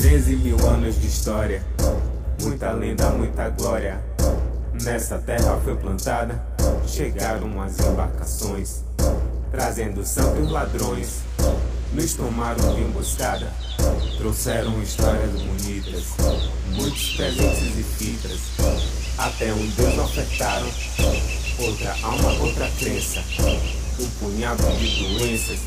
[0.00, 1.62] 13 mil anos de história,
[2.40, 4.02] muita lenda, muita glória.
[4.82, 6.42] Nessa terra foi plantada,
[6.86, 8.82] chegaram as embarcações,
[9.50, 11.18] trazendo santos ladrões.
[11.92, 13.52] Nos tomaram de emboscada,
[14.16, 16.04] trouxeram histórias bonitas,
[16.72, 18.40] muitos presentes e fitas.
[19.18, 20.70] Até um Deus ofertaram,
[21.58, 23.22] outra alma, outra crença,
[23.98, 25.58] um punhado de doenças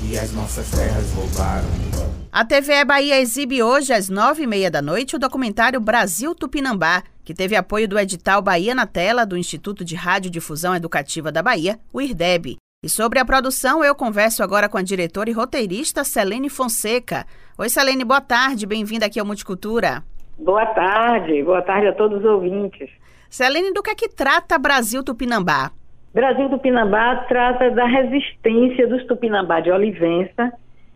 [0.00, 2.03] e as nossas terras roubaram.
[2.36, 7.04] A TVE Bahia exibe hoje às nove e meia da noite o documentário Brasil Tupinambá,
[7.24, 11.78] que teve apoio do edital Bahia na Tela do Instituto de Radiodifusão Educativa da Bahia,
[11.92, 12.56] o IRDEB.
[12.82, 17.24] E sobre a produção, eu converso agora com a diretora e roteirista Selene Fonseca.
[17.56, 20.02] Oi, Selene, boa tarde, bem-vinda aqui ao Multicultura.
[20.36, 22.90] Boa tarde, boa tarde a todos os ouvintes.
[23.30, 25.70] Selene, do que é que trata Brasil Tupinambá?
[26.12, 30.52] Brasil Tupinambá trata da resistência dos Tupinambá de Olivença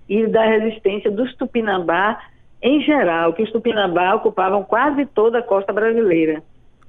[0.09, 2.19] e da resistência dos Tupinambá
[2.63, 6.43] em geral, que os Tupinambá ocupavam quase toda a costa brasileira,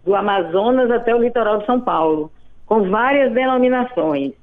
[0.03, 2.31] do Amazonas até o litoral de São Paulo,
[2.65, 4.33] com várias denominações.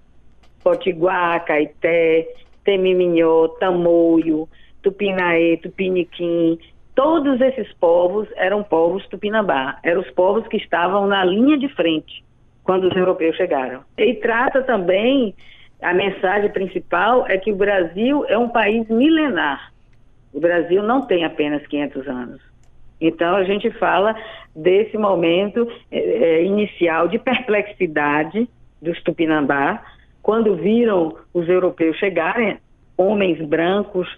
[0.62, 2.28] Potiguar, Caeté,
[2.64, 4.48] Temiminhô, Tamoio,
[4.82, 6.58] Tupinaê, Tupiniquim,
[6.94, 12.24] todos esses povos eram povos tupinambá, eram os povos que estavam na linha de frente
[12.64, 13.82] quando os europeus chegaram.
[13.96, 15.34] E trata também,
[15.82, 19.72] a mensagem principal é que o Brasil é um país milenar.
[20.32, 22.40] O Brasil não tem apenas 500 anos.
[23.00, 24.16] Então a gente fala
[24.54, 28.48] desse momento é, inicial de perplexidade
[28.80, 29.82] dos tupinambá,
[30.22, 32.58] quando viram os europeus chegarem,
[32.96, 34.08] homens brancos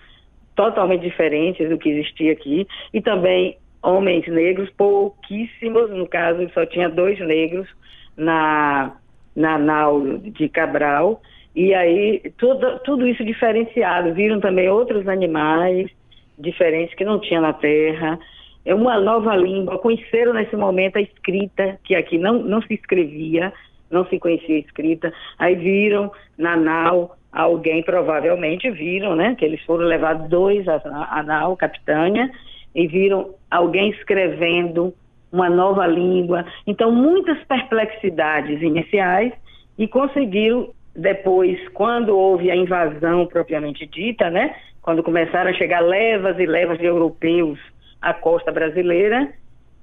[0.54, 6.88] totalmente diferentes do que existia aqui, e também homens negros, pouquíssimos, no caso só tinha
[6.88, 7.68] dois negros
[8.16, 8.96] na,
[9.36, 11.20] na nau de Cabral,
[11.58, 15.90] e aí tudo, tudo isso diferenciado, viram também outros animais
[16.38, 18.16] diferentes que não tinha na Terra,
[18.64, 23.52] é uma nova língua, conheceram nesse momento a escrita, que aqui não, não se escrevia,
[23.90, 25.12] não se conhecia a escrita.
[25.36, 29.34] Aí viram na nau alguém, provavelmente viram, né?
[29.36, 30.80] Que eles foram levados dois a,
[31.10, 32.30] a nau, capitânia,
[32.72, 34.94] e viram alguém escrevendo
[35.32, 36.44] uma nova língua.
[36.68, 39.32] Então, muitas perplexidades iniciais
[39.76, 40.68] e conseguiram
[40.98, 44.56] depois, quando houve a invasão propriamente dita, né?
[44.82, 47.58] Quando começaram a chegar levas e levas de europeus
[48.02, 49.32] à costa brasileira,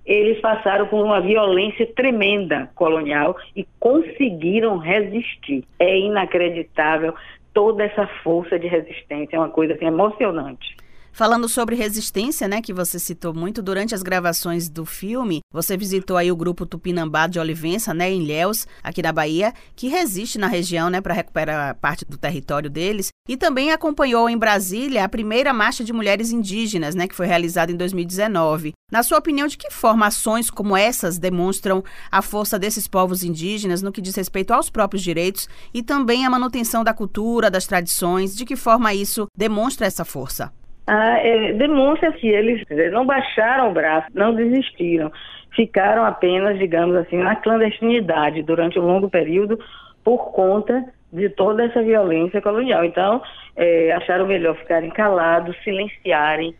[0.06, 5.64] eles passaram por uma violência tremenda colonial e conseguiram resistir.
[5.80, 7.16] É inacreditável
[7.54, 10.76] toda essa força de resistência, é uma coisa assim, emocionante.
[11.16, 16.18] Falando sobre resistência, né, que você citou muito durante as gravações do filme, você visitou
[16.18, 20.48] aí o grupo Tupinambá de Olivença, né, em Ilhéus, aqui na Bahia, que resiste na
[20.48, 25.54] região, né, para recuperar parte do território deles, e também acompanhou em Brasília a primeira
[25.54, 28.74] marcha de mulheres indígenas, né, que foi realizada em 2019.
[28.92, 33.82] Na sua opinião, de que forma ações como essas demonstram a força desses povos indígenas
[33.82, 38.36] no que diz respeito aos próprios direitos e também a manutenção da cultura, das tradições?
[38.36, 40.52] De que forma isso demonstra essa força?
[40.88, 45.12] Ah, é, demonstra que eles não baixaram o braço, não desistiram,
[45.56, 49.60] ficaram apenas, digamos assim, na clandestinidade durante um longo período
[50.04, 52.84] por conta de toda essa violência colonial.
[52.86, 53.22] Então,
[53.56, 56.54] é, acharam melhor ficarem calados, silenciarem,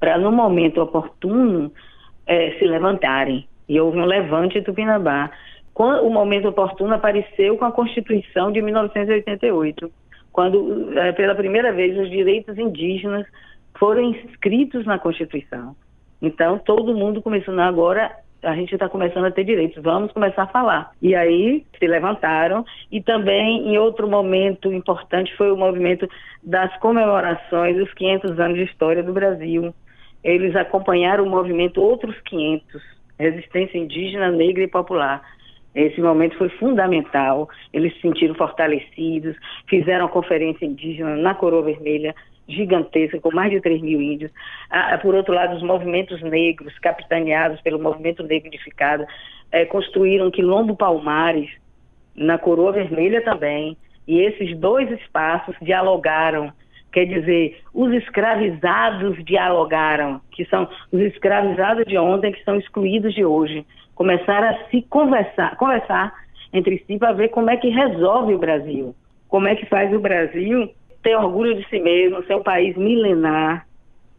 [0.00, 1.70] para no momento oportuno
[2.26, 3.46] é, se levantarem.
[3.68, 5.30] E houve um levante em Tupinambá.
[5.74, 9.92] Quando, o momento oportuno apareceu com a Constituição de 1988,
[10.32, 13.26] quando, é, pela primeira vez, os direitos indígenas
[13.78, 15.74] foram inscritos na Constituição.
[16.20, 18.10] Então, todo mundo começando agora,
[18.42, 20.90] a gente está começando a ter direitos, vamos começar a falar.
[21.00, 26.08] E aí se levantaram, e também em outro momento importante foi o movimento
[26.42, 29.74] das comemorações dos 500 anos de história do Brasil.
[30.22, 32.82] Eles acompanharam o movimento Outros 500,
[33.18, 35.22] Resistência Indígena, Negra e Popular.
[35.74, 39.36] Esse momento foi fundamental, eles se sentiram fortalecidos,
[39.68, 42.14] fizeram a conferência indígena na Coroa Vermelha,
[42.48, 44.32] gigantesca, com mais de 3 mil índios.
[44.70, 49.06] Ah, por outro lado, os movimentos negros, capitaneados pelo Movimento Negro Unificado,
[49.52, 51.50] eh, construíram Quilombo Palmares,
[52.16, 53.76] na Coroa Vermelha também,
[54.06, 56.52] e esses dois espaços dialogaram.
[56.90, 63.24] Quer dizer, os escravizados dialogaram, que são os escravizados de ontem que são excluídos de
[63.24, 63.64] hoje.
[63.94, 66.14] Começaram a se conversar, conversar
[66.52, 68.94] entre si para ver como é que resolve o Brasil.
[69.28, 70.70] Como é que faz o Brasil
[71.02, 73.66] ter orgulho de si mesmo, ser um país milenar,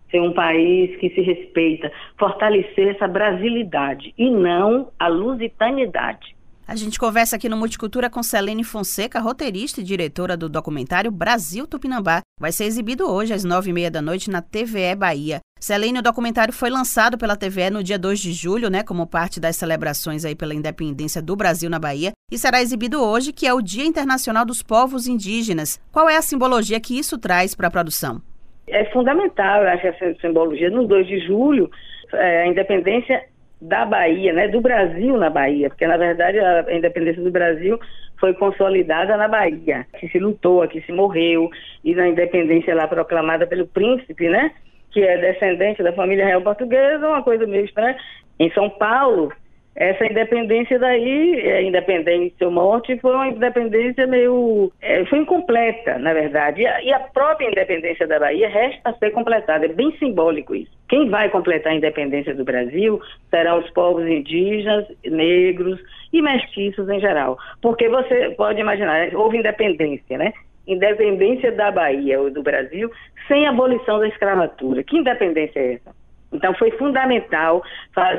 [0.09, 6.35] ser um país que se respeita, fortalecer essa brasilidade e não a lusitanidade.
[6.67, 11.65] A gente conversa aqui no Multicultura com Selene Fonseca, roteirista e diretora do documentário Brasil
[11.65, 12.21] Tupinambá.
[12.39, 15.39] Vai ser exibido hoje às nove e meia da noite na TVE Bahia.
[15.59, 19.41] Celene, o documentário foi lançado pela TVE no dia 2 de julho, né, como parte
[19.41, 23.53] das celebrações aí pela independência do Brasil na Bahia, e será exibido hoje, que é
[23.53, 25.77] o Dia Internacional dos Povos Indígenas.
[25.91, 28.21] Qual é a simbologia que isso traz para a produção?
[28.67, 30.69] É fundamental, eu acho, essa simbologia.
[30.69, 31.69] No 2 de julho,
[32.13, 33.21] é, a independência
[33.61, 37.77] da Bahia, né, do Brasil na Bahia, porque na verdade a independência do Brasil
[38.17, 41.49] foi consolidada na Bahia, que se lutou, aqui se morreu,
[41.83, 44.51] e na independência lá proclamada pelo príncipe, né,
[44.91, 47.97] que é descendente da família real portuguesa, uma coisa meio estranha.
[48.39, 49.31] Em São Paulo,
[49.79, 54.71] essa independência daí, é, independência ou morte, foi uma independência meio.
[54.81, 56.61] É, foi incompleta, na verdade.
[56.61, 59.65] E a, própria independência da Bahia resta ser completada.
[59.65, 60.71] É bem simbólico isso.
[60.89, 62.99] Quem vai completar a independência do Brasil
[63.29, 65.79] serão os povos indígenas, negros
[66.11, 67.37] e mestiços em geral.
[67.61, 70.33] Porque você pode imaginar, houve independência, né?
[70.69, 72.91] Independência da Bahia ou do Brasil
[73.27, 74.83] sem abolição da escravatura.
[74.83, 75.99] Que independência é essa?
[76.31, 77.63] Então foi fundamental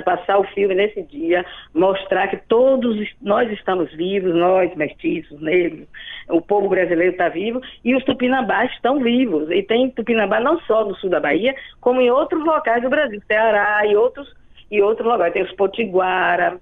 [0.05, 5.87] passar o filme nesse dia, mostrar que todos nós estamos vivos, nós, mestiços, negros,
[6.29, 9.49] o povo brasileiro está vivo e os tupinambás estão vivos.
[9.51, 13.23] E tem tupinambá não só no sul da Bahia, como em outros locais do Brasil,
[13.27, 14.29] Ceará e outros,
[14.71, 15.33] e outros locais.
[15.33, 16.59] Tem os Potiguara,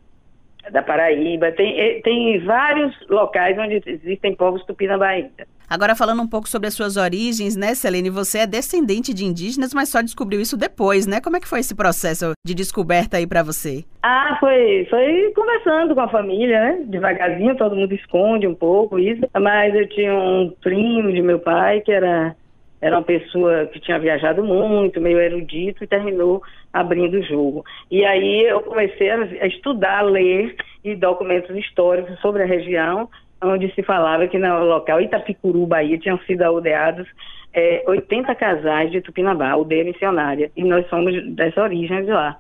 [0.72, 5.46] da Paraíba, tem, tem vários locais onde existem povos tupinambá ainda.
[5.70, 8.08] Agora, falando um pouco sobre as suas origens, né, Celene?
[8.08, 11.20] Você é descendente de indígenas, mas só descobriu isso depois, né?
[11.20, 13.84] Como é que foi esse processo de descoberta aí para você?
[14.02, 16.84] Ah, foi, foi conversando com a família, né?
[16.86, 19.20] Devagarzinho, todo mundo esconde um pouco isso.
[19.38, 22.34] Mas eu tinha um primo de meu pai que era
[22.80, 26.42] era uma pessoa que tinha viajado muito, meio erudito, e terminou
[26.72, 27.64] abrindo o jogo.
[27.90, 30.54] E aí eu comecei a estudar, a ler
[30.84, 33.08] e documentos históricos sobre a região
[33.42, 37.06] onde se falava que no local Itapicuru, Bahia, tinham sido aldeados
[37.54, 42.38] é, 80 casais de Tupinambá, aldeia missionária, e nós somos dessa origem de lá.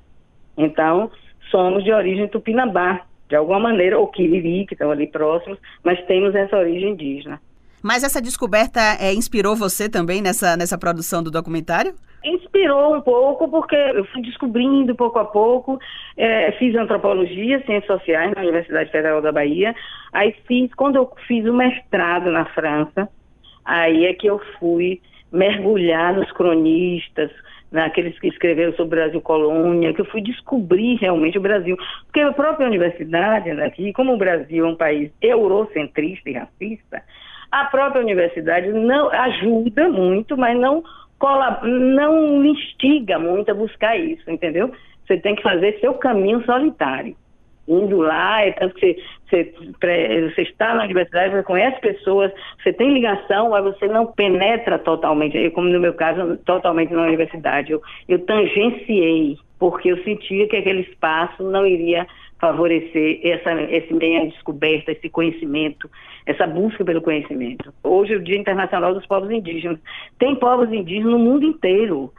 [0.56, 1.10] Então,
[1.50, 6.34] somos de origem Tupinambá, de alguma maneira, ou Quiriri, que estão ali próximos, mas temos
[6.34, 7.40] essa origem indígena.
[7.82, 11.94] Mas essa descoberta é, inspirou você também nessa, nessa produção do documentário?
[12.24, 15.78] Inspirou um pouco, porque eu fui descobrindo pouco a pouco.
[16.16, 19.74] É, fiz antropologia, ciências sociais na Universidade Federal da Bahia.
[20.12, 23.08] Aí fiz, quando eu fiz o mestrado na França,
[23.64, 27.30] aí é que eu fui mergulhar nos cronistas,
[27.70, 31.76] naqueles que escreveram sobre o Brasil colônia, que eu fui descobrir realmente o Brasil.
[32.06, 37.02] Porque a própria universidade aqui, como o Brasil é um país eurocentrista e racista,
[37.50, 40.82] a própria universidade não ajuda muito, mas não
[41.64, 44.70] não instiga muito a buscar isso, entendeu?
[45.04, 47.16] Você tem que fazer seu caminho solitário.
[47.66, 48.96] Indo lá, é tanto que
[49.28, 54.06] você, você, você está na universidade, você conhece pessoas, você tem ligação, mas você não
[54.06, 57.72] penetra totalmente, eu, como no meu caso, totalmente na universidade.
[57.72, 62.06] Eu, eu tangenciei, porque eu sentia que aquele espaço não iria
[62.38, 65.90] favorecer essa, esse meio descoberta, esse conhecimento,
[66.24, 67.72] essa busca pelo conhecimento.
[67.82, 69.78] Hoje é o Dia Internacional dos Povos Indígenas.
[70.18, 72.12] Tem povos indígenas no mundo inteiro,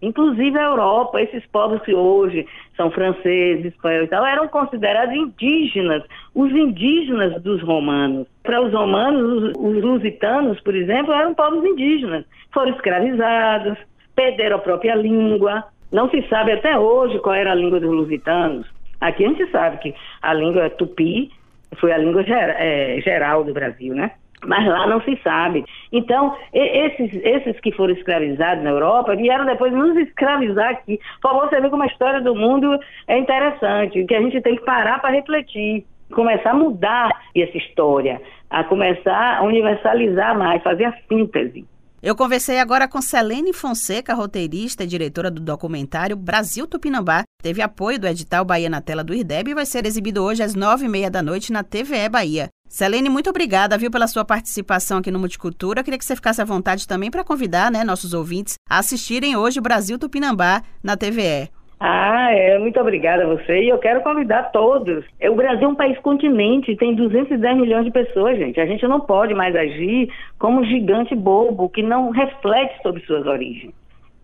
[0.00, 1.20] inclusive a Europa.
[1.20, 6.04] Esses povos que hoje são franceses, espanhóis e tal, eram considerados indígenas,
[6.34, 8.28] os indígenas dos romanos.
[8.42, 12.24] Para os romanos, os, os lusitanos, por exemplo, eram povos indígenas.
[12.52, 13.76] Foram escravizados,
[14.14, 15.64] perderam a própria língua.
[15.90, 18.73] Não se sabe até hoje qual era a língua dos lusitanos.
[19.04, 21.30] Aqui a gente sabe que a língua tupi
[21.78, 24.12] foi a língua ger, é, geral do Brasil, né?
[24.46, 25.62] Mas lá não se sabe.
[25.92, 30.98] Então, esses, esses que foram escravizados na Europa vieram depois nos escravizar aqui.
[31.22, 34.64] Favor, você vê como a história do mundo é interessante, que a gente tem que
[34.64, 40.94] parar para refletir, começar a mudar essa história, a começar a universalizar mais, fazer a
[41.08, 41.66] síntese.
[42.02, 47.24] Eu conversei agora com Selene Fonseca, roteirista e diretora do documentário Brasil Tupinambá.
[47.44, 50.54] Teve apoio do edital Bahia na tela do IRDEB e vai ser exibido hoje às
[50.54, 52.48] nove e meia da noite na TVE Bahia.
[52.66, 55.84] Selene, muito obrigada, viu, pela sua participação aqui no Multicultura.
[55.84, 59.60] Queria que você ficasse à vontade também para convidar né, nossos ouvintes a assistirem hoje
[59.60, 61.50] Brasil Tupinambá na TVE.
[61.78, 63.64] Ah, é, muito obrigada a você.
[63.64, 65.04] E eu quero convidar todos.
[65.20, 68.58] É, o Brasil é um país continente, tem 210 milhões de pessoas, gente.
[68.58, 70.08] A gente não pode mais agir
[70.38, 73.74] como um gigante bobo que não reflete sobre suas origens,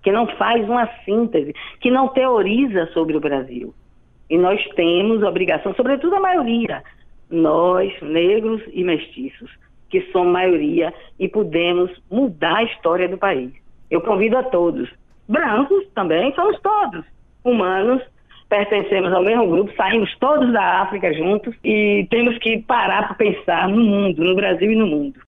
[0.02, 3.74] que não faz uma síntese, que não teoriza sobre o Brasil.
[4.28, 6.82] E nós temos obrigação, sobretudo a maioria,
[7.30, 9.50] nós, negros e mestiços,
[9.88, 13.50] que somos maioria e podemos mudar a história do país.
[13.90, 14.88] Eu convido a todos.
[15.28, 17.04] Brancos também, somos todos
[17.44, 18.02] humanos,
[18.48, 23.68] pertencemos ao mesmo grupo, saímos todos da África juntos e temos que parar para pensar
[23.68, 25.20] no mundo, no Brasil e no mundo.